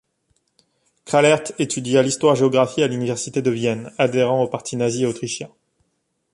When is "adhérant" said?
3.99-4.41